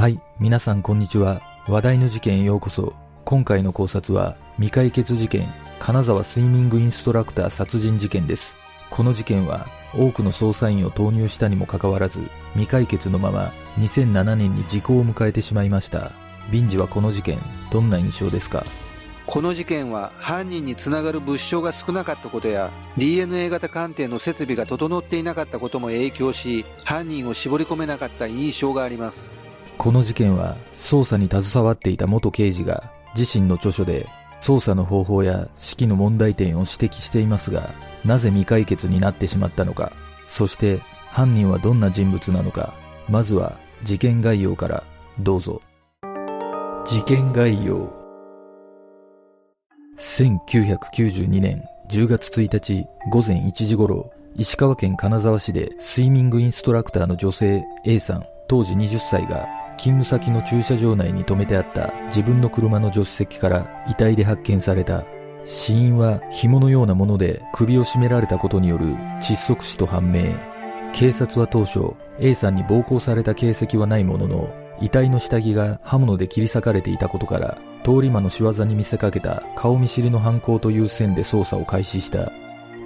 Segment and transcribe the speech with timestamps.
[0.00, 1.42] はい、皆さんこんにちは。
[1.68, 2.94] 話題の事件へようこそ。
[3.26, 8.56] 今回の考察は、未解決事件、金沢スイミングインストラクター殺人事件です。
[8.88, 16.12] この事件は、多くの捜査員を投入したにもかかわらず、未解決のまま、2007年に時効を迎えてしまいました。
[16.50, 17.38] ビンジはこの事件、
[17.70, 18.64] どんな印象ですか？
[19.26, 29.36] この事件は犯人につながる物証が少なかったことや DNA 型鑑定の設備が整っていなかったことも影響し犯人を絞り込めなかった印象があります
[29.80, 34.06] この事件は、捜査に携わっていた元刑事が、自身の著書で、
[34.42, 37.72] 捜査の方法や指揮の問題点を指摘していますが、
[38.04, 39.94] なぜ未解決になってしまったのか、
[40.26, 42.74] そして犯人はどんな人物なのか、
[43.08, 44.84] まずは事件概要から
[45.18, 45.62] どうぞ。
[46.84, 47.90] 事件概要。
[49.98, 59.48] 1992年10月1日午前1時頃、石川県金沢市でスイミングインストラクターの女性 A さん、当時20歳が
[59.80, 65.06] 勤務先の駐車場内に停めてあった自分の車の助手席から遺体で発見された。
[65.46, 68.88] 死因は紐のようなもので首を絞められたことによる
[69.22, 70.34] 窒息死と判明。
[70.92, 82.30] 警察は当初 A さんに暴行された形跡はないものの遺体の下着が刃物で切り裂かれていたことから通り魔の仕業に見せかけた顔見知りの犯行という線で捜査を開始した。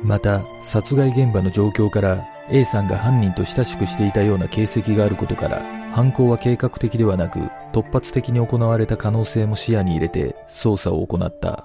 [0.04, 7.38] また、殺害現場の状況から A さんが犯人と親しくしていたような形跡があることから、犯行は計画的ではなく
[7.72, 11.64] 突発的に行われた可能性も視野に入れて捜査を行った。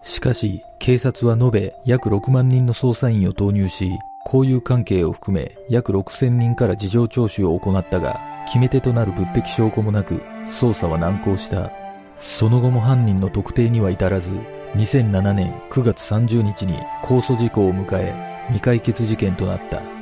[0.00, 3.90] しかし、警察は延べ約6万人の捜査員を投入し、
[4.24, 11.72] 交友関係を含め約6000人から事情聴取を行ったが、決め手となる物的証拠もなく、捜査は難航した。
[12.20, 14.30] その後も犯人の特定には至らず、
[14.76, 18.14] 2007年9月30日に控訴事項を迎え、
[18.46, 19.93] 未解決事件となった。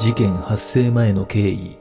[0.00, 1.76] 事件発生前の経緯。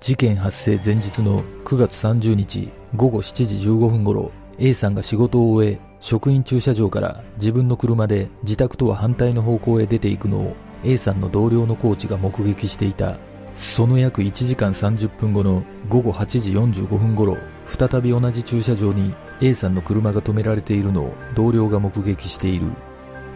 [0.00, 13.16] 事件発生前日の9月30日午後7時15分頃、A さんが仕事を終え、職員駐車場から自分の車で自宅とは反対の方向へ出ていくのを A さんの同僚のコーチが目撃していた。
[13.56, 22.66] その約1時間30分後の午後8時45分頃、再び同じ駐車場に A さんの車が止められているのを同僚が目撃している。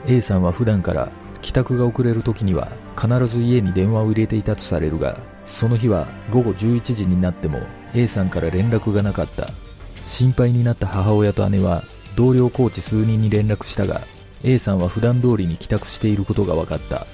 [0.06, 1.10] A さんは普段から
[1.42, 2.68] 帰宅が遅れる時には
[3.00, 7.60] 必ず家に電話を入れていたとされるが、その日は午後11時になっても
[7.94, 9.48] A さんから連絡がなかった。
[10.04, 11.82] 心配になった母親と姉は
[12.16, 14.00] 同僚コーチ数人に連絡したが、
[14.42, 17.06] A さんは普段通りに帰宅していることが分かった。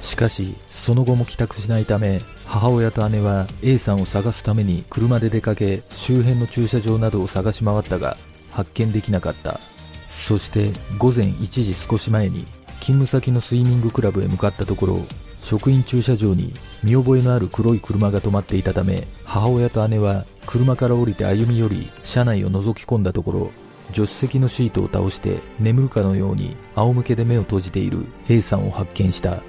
[0.00, 8.16] しかし、その後も帰宅しないため、母親と姉は A さんを探すために車で出かけ、周辺の駐車場などを探し回ったが、
[8.52, 9.60] 発見できなかった。
[10.10, 12.46] そして、午前1時少し前に、
[12.88, 15.02] 勤務先のスイミングクラブへ向かったところ、
[15.42, 23.50] 職員駐車場に見覚えのある黒い車が止まっていたため、母親と姉は車から降りて歩み寄り、車内を覗き込んだところ、
[23.92, 29.42] 助手席のシートを倒して眠るかのように仰向けで目を閉じている A さんを発見した。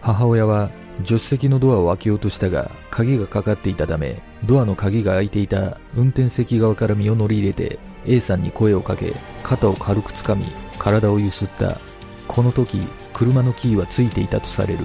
[0.00, 0.70] 母親は
[1.04, 10.46] 助手席のドアを開けようとしたが鍵がかかっていたためドアの鍵が開いていた運転席側から身を乗り入れて A さんに声をかけ肩を軽く掴み
[10.78, 11.80] 体をゆすった
[12.28, 14.84] この時車のキーはついていたとされる。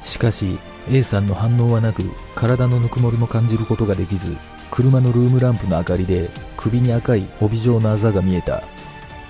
[0.00, 2.04] しかし A さんの反応はなく
[2.34, 4.36] 体のぬくもりも感じることができず
[4.70, 8.62] 車のルームランプの明かりで首に赤い帯状のあざが見えた。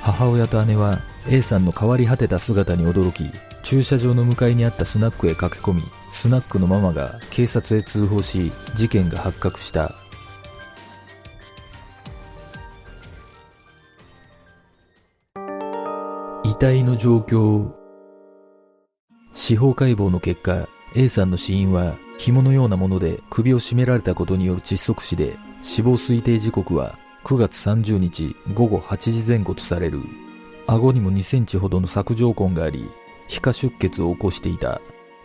[0.02, 3.30] 母親と姉は A さんの変わり果てた姿に驚き
[3.64, 10.05] 駐車場の向かいにあったスナックへ駆け込みスナックのママが警察へ通報し事件が発覚した。
[16.58, 17.70] 体の状況
[19.34, 30.00] 司法解剖の結果 A さんの死因は紐のようなもので首を絞められたことによる窒息死で死亡推定時刻は9月30日午後8時前後とされる
[30.66, 32.88] 顎にも2センチほどの索状痕があり
[33.28, 34.80] 皮下出血を起こしていた。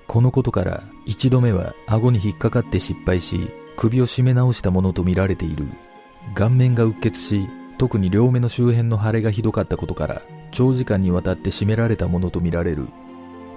[0.08, 5.68] このことから一度目は顎に引っかかって失敗し首を絞め直したものとみられている。
[6.34, 12.88] 顔面がうっ血し特に両目の周辺の腫れがひどかったことから長時間にわたって絞められたものとみられる。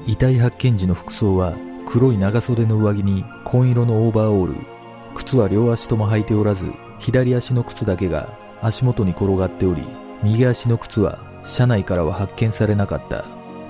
[0.07, 1.55] 遺体発見時の服装は
[1.87, 4.57] 黒い長袖の上着に紺色のオーバーオール。
[5.15, 9.83] 靴は両足とも履いておらず左足の靴だけが足元に転がっており
[10.23, 13.25] 右足の靴は車内からは発見されなかった。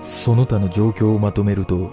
[0.05, 1.91] その他の状況をまとめると、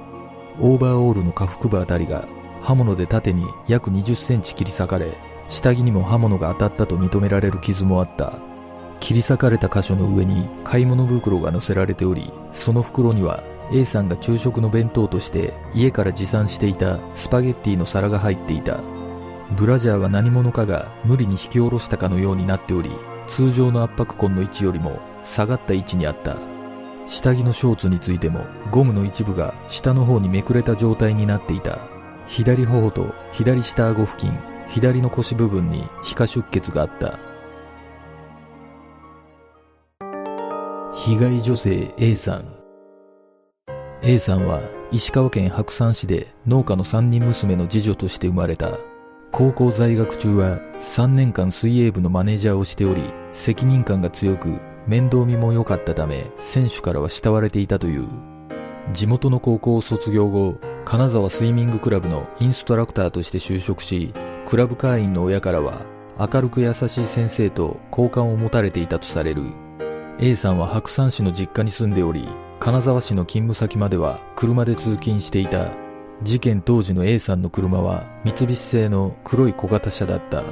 [0.59, 2.27] オーバーオールの下腹部あたりが
[2.61, 5.17] 刃物で縦に約20センチ切り裂かれ、
[5.49, 8.50] 下着にも刃物が当たったと認められる傷もあった。
[9.01, 13.43] 切り裂かれた箇所の上に買い物袋が乗せられており、その袋には
[13.73, 18.79] A さんが昼食の弁当として家から持参していたスパゲッティの皿が入っていた。
[19.57, 22.91] ブラジャーは何者かが無理に引き下ろしたかのようになっており、
[23.27, 26.37] 通常の圧迫痕の位置よりも下がった位置にあった。
[27.07, 31.79] 下着のショーツについてもゴムの一部が下の方にめくれた状態になっていた。
[32.27, 34.37] 左頬と左下顎付近、
[34.69, 37.30] 左の腰部分に皮下出血があった。
[41.03, 42.45] 被害女性 A さん
[44.03, 44.61] A さんは
[44.91, 48.77] 石川県白山市で農家の三人娘の次女として生まれた。
[49.31, 53.01] 高校在学中は3年間水泳部のマネージャーをしており、
[53.31, 58.07] 責任感が強く面倒見も良かったため、選手からは慕われていたという。
[58.93, 64.13] 地元の高校を卒業後、金沢スイミングクラブのインストラクターとして就職し、
[64.45, 65.81] クラブ会員の親からは
[66.19, 69.41] 明るく優しい先生と好感を持たれていたとされる。
[70.23, 72.27] A さんは白山市の実家に住んでおり、
[72.59, 75.71] 金沢市の勤務先までは車で通勤していた。
[76.21, 80.43] 事件当時の A さんの車は三菱製の黒い小型車だった。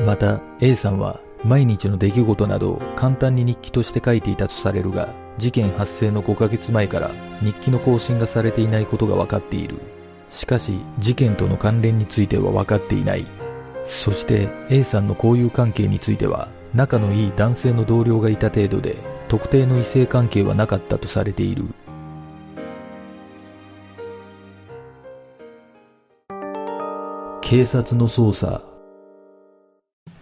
[0.00, 7.10] また A さんは毎日の出来事などを簡単に日記として書いていたとされるが、事件発生の5ヶ月前から
[7.42, 9.80] 日記の更新がされていないことが分かっている。
[10.28, 13.26] しかし、事件との関連については分かっていない。
[13.88, 18.96] そして A さんの交友関係については、仲のいい男性の同僚がいた程度で、
[19.28, 21.64] 特定の異性関係はなかったとされている。
[27.40, 28.62] 警察の捜査。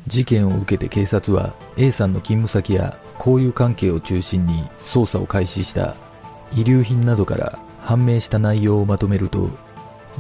[0.06, 5.94] 事件を受けて警察は A さんの勤務先や交友関係を中心に捜査を開始した。
[6.54, 9.50] 遺留品などから判明した内容をまとめると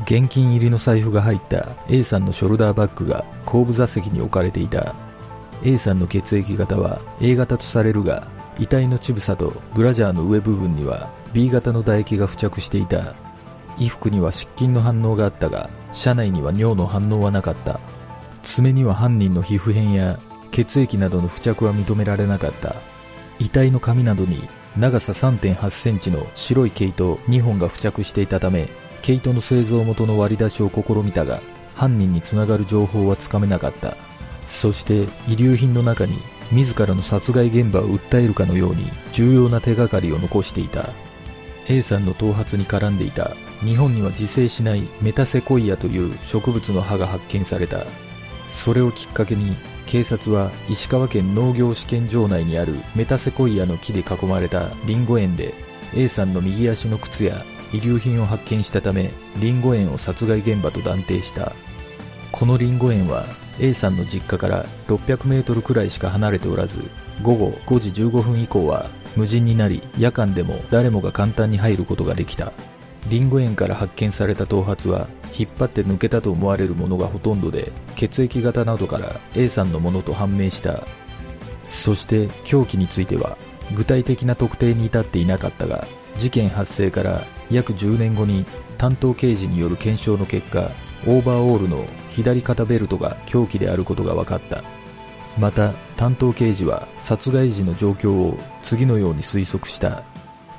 [0.04, 4.94] 現金入りの財布が入った A さんのショルダーバッグが後部座席に置かれていた。
[5.64, 8.28] A さんの血液型は A 型とされるが
[8.58, 13.14] 遺体の乳房とブラジャーの上部分には B 型の唾液が付着していた。
[13.76, 17.80] 衣服には湿菌の反応があったが車内には尿の反応はなかった。
[18.42, 20.18] 爪には犯人の皮膚片や
[20.50, 22.74] 血液などの付着は認められなかった。
[23.38, 28.68] 遺体の髪などに長さ3.8センチの白い毛糸2本が付着していたため
[29.02, 31.40] 毛糸の製造元の割り出しを試みたが
[31.74, 33.96] 犯人につながる情報はつかめなかった。
[34.48, 36.18] そして遺留品の中に
[36.50, 40.90] 自らの殺害現場を訴えるかのように重要な手がかりを残していた。
[41.68, 43.32] A さんの頭髪に絡んでいた。
[43.62, 47.84] 日本には自生しないメタセコイアという植物の葉が発見された。
[48.48, 49.56] それをきっかけに
[49.86, 55.54] 警察は石川県農業試験場内にあるメタセコイアの木で囲まれたリンゴ園で
[55.94, 61.52] A さんの右足の靴や遺留品を発見したためリンゴ園を殺害現場と断定した。
[62.38, 63.24] このリンゴ園は
[63.58, 66.78] A さんの実家から600メートルくらいしか離れておらず
[67.20, 72.52] 午後5時15分以降は無人になり夜間でも誰もが簡単に入ることができた。
[73.08, 80.84] リンゴ園から発見された頭髪は引っ張って抜けたと思われるものがほとんどで血液型などから A さんのものと判明した。
[81.72, 83.36] そして凶器については
[83.74, 88.46] 具体的な特定に至っていなかったが事件発生から約10年後に
[88.76, 90.70] 担当刑事による検証の結果
[91.04, 94.62] オーバーオールの左肩ベルトが凶器であることが分かった。
[95.38, 100.02] また担当刑事は殺害時の状況を次のように推測した。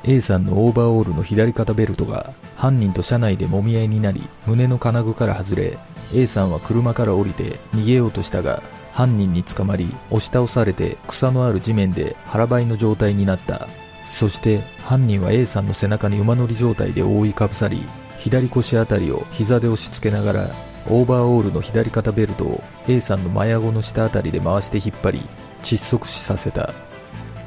[0.03, 5.77] A さんのオーバーオールの左肩ベルトが犯人と車内でもみ合いになり胸の金具から外れ
[6.13, 13.67] A さんは車から降りて逃げようとしたが犯人に捕まり押し倒されて草のある地面で腹ばいの状態になった。
[14.07, 17.83] そして犯人は A さんの背中に馬乗り状態で覆いかぶさり
[18.17, 20.47] 左腰あたりを膝で押し付けながら
[20.91, 25.19] オーバーオールの左肩ベルトを A さんの真顎の下あたりで回して引っ張り
[25.62, 26.74] 窒息死させた。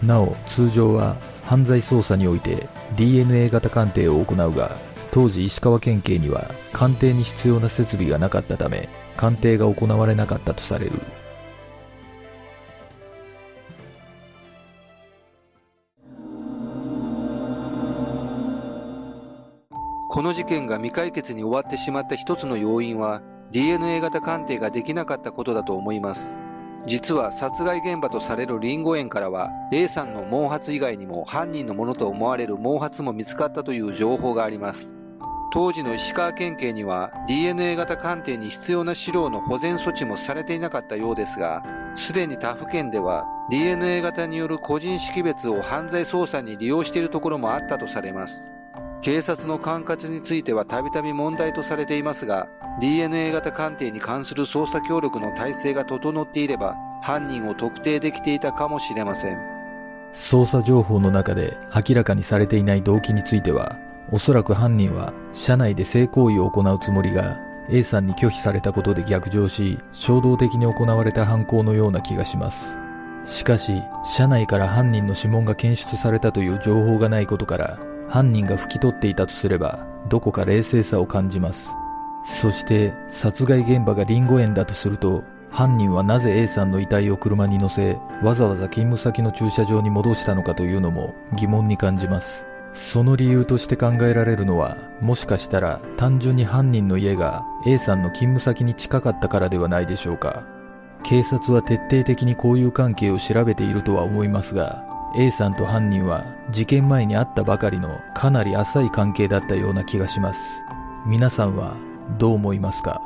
[0.02, 4.76] なお通常は犯罪捜査において DNA 型鑑定を行うが
[5.10, 10.92] 当時石川県警には鑑定に必要な設備がなかったため鑑定が行われなかったとされる。
[20.08, 23.22] この事件が未解決に終わってしまった一つの要因は
[23.52, 26.40] DNA 型鑑定ができなかったことだと思います。
[26.86, 34.96] 実は殺害現場とされるリンゴ園からは A さんの毛髪以外にも犯人のものと思われる毛髪も見つかったという情報があります。
[35.52, 41.62] 当時の石川県警には DNA 型鑑定に必要な資料の保全措置もされていなかったようですが
[41.94, 48.50] すでに他府県では DNA 型による個人識別を犯罪捜査に利用しているところもあったとされます。
[49.02, 52.48] 警察の管轄についてはたびたび問題とされていますが
[52.80, 59.38] DNA 型鑑定に関する捜査協力の体制が整っていれば犯人を特定できていたかもしれません。
[60.14, 63.76] 捜査情報の中で明らかにされていない動機については
[64.12, 67.40] おそらく犯人は車内で性行為を行うつもりが
[67.70, 72.76] A さんに拒否されたことで逆上し衝動的に行われた犯行のような気がします。
[73.24, 77.78] しかし車内から犯人の指紋が検出されたという情報がないことから
[78.12, 81.72] 犯人が拭き取っていたとすればどこか冷静さを感じます。
[82.26, 92.44] そして殺害現場がリンゴ園だとすると犯人はなぜ A さんの遺体を車に乗せわざわざ勤務先の駐車場に戻したのかというのも疑問に感じます。
[92.74, 100.42] その理由として考えられるのはもしかしたら単純に犯人の家が A さんの勤務先に近かったからではないでしょうか。
[101.02, 110.62] 警察は徹底的に交友関係を調べているとは思いますが A さんと犯人は事件前に会ったばかりのかなり浅い関係だったような気がします。
[111.06, 111.76] 皆さんは
[112.18, 113.02] どう思いますか？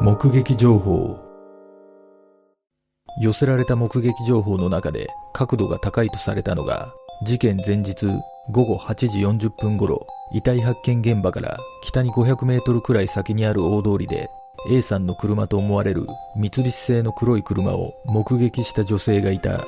[0.00, 1.20] 目撃情報。
[3.22, 6.92] 寄せられた目撃情報の中で角度が高いとされたのが
[7.24, 8.08] 事件前日
[8.50, 14.28] 午後8時40分頃遺体発見現場から北に500メートルくらい先にある大通りで
[14.70, 16.06] A さんの車と思われる
[16.36, 19.66] 三菱製の黒い車を目撃した女性がいた。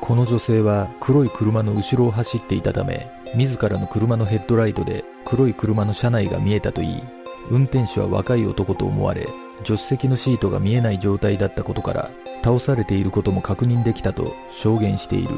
[0.00, 7.02] この女性は黒い車の後ろを走っていたため自らの車のヘッドライトで黒い車の車内が見えたといい。
[7.50, 9.28] 運転手は若い男と思われ
[9.64, 12.10] 助手席のシートが見えない状態だったことから
[12.42, 15.34] 倒されていることも確認できたと証言している。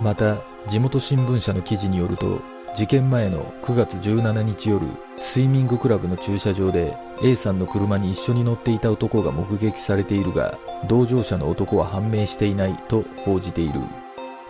[0.00, 2.40] また地元新聞社の記事によると
[2.74, 4.84] 事件前の9月17日夜
[5.20, 13.80] スイミングクラブの駐車場で A さんの車に一緒に乗っていた男が目撃されているが同乗者の男は判明していないと報じている。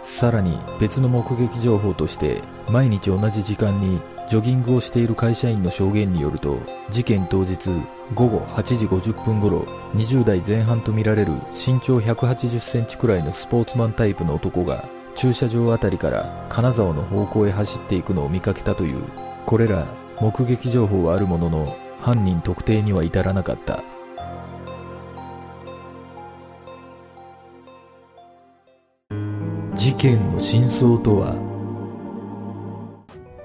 [0.04, 6.58] さらに別の目撃情報として毎日同じ時間にジョギングをしている会社員の証言によると
[6.90, 7.70] 事件当日
[8.14, 9.60] 午後8時50分頃
[9.94, 19.02] 20代前半とみられる身長180センチくらいのスポーツマンタイプの男が駐車場あたりから金沢の方向へ走っていくのを見かけたという。
[19.46, 19.86] これら
[20.20, 23.82] 目撃情報はあるものの犯人特定には至らなかった。
[29.74, 31.34] 事件の真相とは？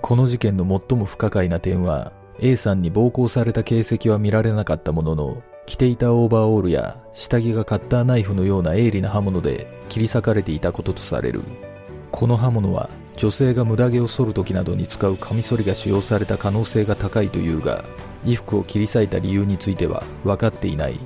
[0.02, 11.44] この事件の最も不可解な点は A さんに暴行された形跡は見られなかったものの着ていたオーバーオールや下着がカッターナイフのような鋭利な刃物で切り裂かれていたこととされる。
[12.12, 12.90] この刃物は
[13.20, 17.84] 女性が無駄毛を剃る時などに使うカミソリが使用された可能性が高いというが
[18.22, 20.98] 衣服を切り裂いた理由については分かっていない。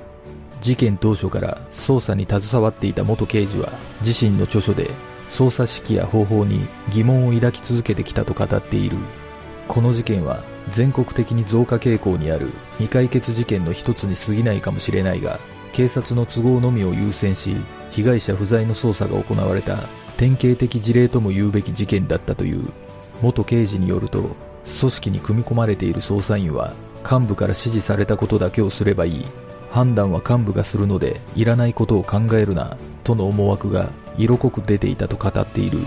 [0.60, 3.68] 事件当初から捜査に携わっていた元刑事は
[4.00, 4.90] 自身の著書で
[5.26, 8.96] 捜査指揮や方法に疑問を抱き続けてきたと語っている。
[9.66, 15.40] この事件は全国的に増加傾向にある未解決事件の一つに過ぎないかもしれないが
[15.72, 17.56] 警察の都合のみを優先し
[17.90, 20.03] 被害者不在の捜査が行われた。
[20.16, 22.70] 典型的事例とも言うべき事件だったという
[23.20, 24.36] 元刑事によると
[24.80, 26.72] 組織に組み込まれている捜査員は
[27.08, 29.26] 幹部から指示されたことだけをすればいい。
[29.70, 35.78] 判断は幹部がするのでいらないことを考えるなとの思惑が色濃く出ていたと語っている。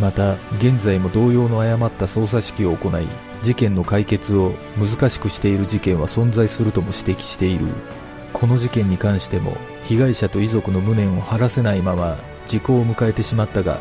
[0.00, 3.06] また現在も同様の誤った捜査指揮を行い
[3.42, 7.66] 事件の解決を難しくしている事件は存在するとも指摘している。
[8.34, 13.78] この事件に関しても被害者と遺族の無念を晴らせないまま時効を迎えてしまったが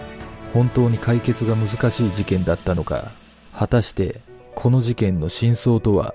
[0.54, 3.12] 本当に解決が難しい事件だったのか
[3.54, 4.22] 果たして
[4.56, 6.14] この事件の真相とは？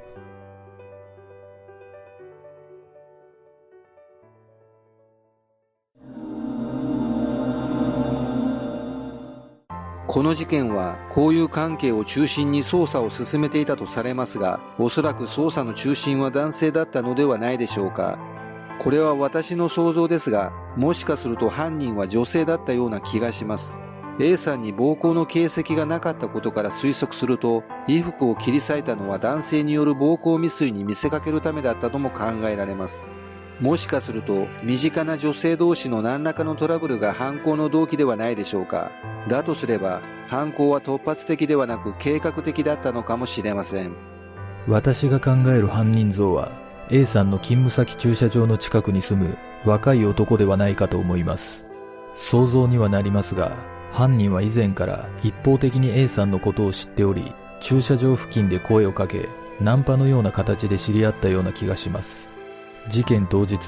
[10.07, 18.19] この事件は交友関係を中心に捜査を進めていたとされますが、おそらく捜査の中心は男性だったのではないでしょうか。
[18.81, 23.79] これは私の想像ですが、もしかすると犯人は女性だったような気がします。
[24.19, 33.11] A さんに暴行の形跡がなかったことから推測すると、衣服を切り裂いたのは男性による暴行未遂に見せかけるためだったとも考えられます。
[33.61, 38.91] もしかすると身近な女性同士の何らかのトラブルが犯行の動機ではないでしょうか
[39.29, 43.95] だとすれば犯行は突発的ではなく計画的だったのかもしれません
[44.67, 51.64] 私が考える犯人像は A さんの勤務先駐車場の近くに住む若い男ではないかと思います。
[52.16, 53.56] 想像にはなりますが
[53.92, 59.28] 犯人は以前から一方的に A さんのことを知っており駐車場付近で声をかけ
[59.61, 62.28] ナンパのような形で知り合ったような気がします。
[62.88, 63.59] 事件当日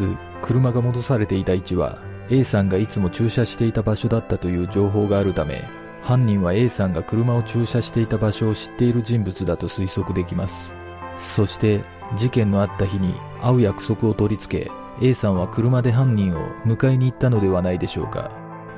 [0.42, 1.98] 車が戻されていた位置は
[2.28, 5.62] A さんがいつも駐車していた場所だったという情報があるため
[6.02, 10.74] 犯人は A さんが車を駐車していた場所を知っている人物だと推測できます。
[11.18, 11.84] そして
[12.16, 18.30] 事件のあった日に会う約束を取り付け A さんは車で犯人を迎えに行ったのではないでしょうか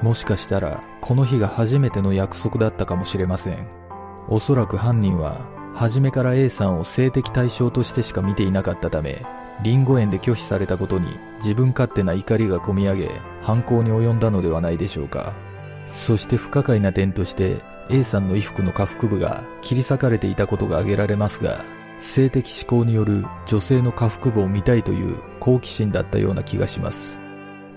[0.02, 3.68] もしかしたらこの日が初めての約束だったかもしれません。
[4.28, 9.24] おそらく犯人は初めから A さんを性的対象としてしか見ていなかったため、
[9.62, 13.10] リンゴ園で拒否されたことに自分勝手な怒りがこみ上げ、
[13.42, 15.34] 犯行に及んだのではないでしょうか。
[15.90, 17.56] そして不可解な点として
[17.90, 21.64] A さんの衣服の下腹部が切り裂かれていたことが挙げられますが、
[22.00, 27.18] 性的思考による女性の下腹部を見たいという好奇心だったような気がします。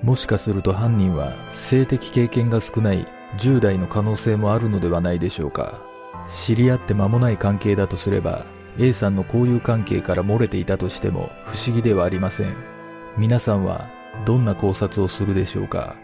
[0.04, 3.08] もしかすると犯人は性的経験が少ない
[3.38, 5.80] 10代の可能性もあるのではないでしょうか。
[6.28, 8.46] 知り合って間もない関係だとすれば、
[8.78, 12.56] A さんの交友関係から漏れていたとしても不思議ではありません。
[13.18, 13.90] 皆さんは
[14.26, 15.96] どんな考察をするでしょうか？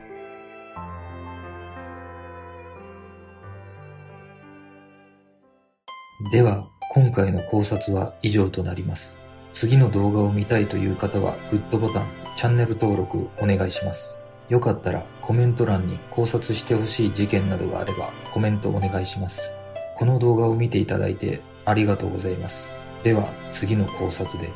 [6.31, 9.19] では、今回の考察は以上となります。
[9.51, 12.07] 次の動画を見たいという方はグッドボタン、
[12.37, 14.19] チャンネル登録お願いします。
[14.47, 19.51] よかったらコメント欄に考察してほしい事件などがあればコメントお願いします。
[19.95, 22.71] この動画を見ていただいてありがとうございます。
[23.01, 24.51] では次の考察で。